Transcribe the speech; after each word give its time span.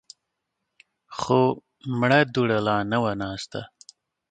خو 1.17 1.39
مړه 1.99 2.19
دوړه 2.33 2.59
لا 2.67 2.77
نه 2.91 2.97
وه 3.03 3.13
ناسته. 3.21 3.61